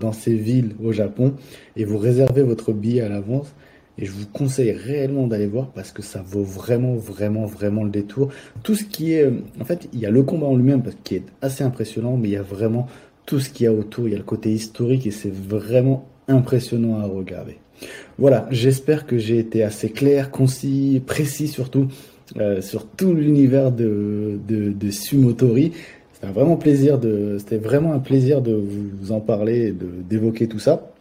dans 0.00 0.12
ces 0.12 0.34
villes 0.34 0.74
au 0.82 0.90
Japon 0.90 1.34
et 1.76 1.84
vous 1.84 1.98
réservez 1.98 2.42
votre 2.42 2.72
billet 2.72 3.02
à 3.02 3.08
l'avance. 3.08 3.54
Et 3.98 4.06
je 4.06 4.12
vous 4.12 4.26
conseille 4.26 4.72
réellement 4.72 5.26
d'aller 5.26 5.46
voir 5.46 5.70
parce 5.70 5.92
que 5.92 6.02
ça 6.02 6.22
vaut 6.26 6.42
vraiment, 6.42 6.94
vraiment, 6.94 7.44
vraiment 7.44 7.84
le 7.84 7.90
détour. 7.90 8.30
Tout 8.62 8.74
ce 8.74 8.84
qui 8.84 9.12
est, 9.12 9.30
en 9.60 9.64
fait, 9.64 9.88
il 9.92 10.00
y 10.00 10.06
a 10.06 10.10
le 10.10 10.22
combat 10.22 10.46
en 10.46 10.56
lui-même 10.56 10.82
qui 11.04 11.16
est 11.16 11.24
assez 11.42 11.62
impressionnant, 11.62 12.16
mais 12.16 12.28
il 12.28 12.32
y 12.32 12.36
a 12.36 12.42
vraiment 12.42 12.88
tout 13.26 13.38
ce 13.38 13.50
qu'il 13.50 13.64
y 13.64 13.66
a 13.68 13.72
autour. 13.72 14.08
Il 14.08 14.12
y 14.12 14.14
a 14.14 14.18
le 14.18 14.24
côté 14.24 14.50
historique 14.50 15.06
et 15.06 15.10
c'est 15.10 15.32
vraiment 15.32 16.08
impressionnant 16.30 16.98
à 16.98 17.04
regarder. 17.04 17.58
Voilà, 18.18 18.46
j'espère 18.50 19.06
que 19.06 19.18
j'ai 19.18 19.38
été 19.38 19.62
assez 19.62 19.90
clair, 19.90 20.30
concis, 20.30 21.02
précis 21.06 21.48
surtout 21.48 21.88
euh, 22.36 22.60
sur 22.60 22.86
tout 22.86 23.14
l'univers 23.14 23.72
de, 23.72 24.38
de, 24.46 24.90
Sumotori. 24.90 25.72
C'était 26.12 26.32
vraiment 26.32 26.56
plaisir 26.56 26.98
de, 26.98 27.36
c'était 27.38 27.56
vraiment 27.56 27.92
un 27.92 27.98
plaisir 27.98 28.42
de 28.42 28.52
vous 28.52 29.12
en 29.12 29.20
parler, 29.20 29.72
de 29.72 29.86
d'évoquer 30.08 30.46
tout 30.46 30.58
ça. 30.58 30.92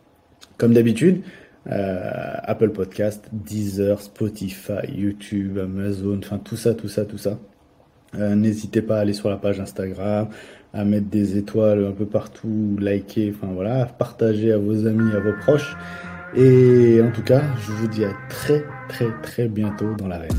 Comme 0.57 0.73
d'habitude, 0.73 1.21
euh, 1.69 2.33
Apple 2.43 2.69
Podcast, 2.69 3.27
Deezer, 3.31 4.01
Spotify, 4.01 4.87
YouTube, 4.95 5.59
Amazon, 5.59 6.19
enfin 6.23 6.37
tout 6.37 6.55
ça, 6.55 6.73
tout 6.73 6.87
ça, 6.89 7.05
tout 7.05 7.17
ça. 7.17 7.37
Euh, 8.17 8.35
n'hésitez 8.35 8.81
pas 8.81 8.97
à 8.97 9.01
aller 9.01 9.13
sur 9.13 9.29
la 9.29 9.37
page 9.37 9.59
Instagram, 9.59 10.27
à 10.73 10.83
mettre 10.83 11.07
des 11.07 11.37
étoiles 11.37 11.85
un 11.85 11.91
peu 11.91 12.05
partout, 12.05 12.77
liker, 12.79 13.33
enfin 13.35 13.51
voilà, 13.53 13.85
partager 13.85 14.51
à 14.51 14.57
vos 14.57 14.87
amis, 14.87 15.11
à 15.15 15.19
vos 15.19 15.33
proches. 15.41 15.75
Et 16.35 17.01
en 17.01 17.11
tout 17.11 17.23
cas, 17.23 17.41
je 17.65 17.71
vous 17.71 17.87
dis 17.87 18.05
à 18.05 18.11
très 18.29 18.63
très 18.87 19.09
très 19.21 19.47
bientôt 19.47 19.95
dans 19.95 20.07
l'arène. 20.07 20.29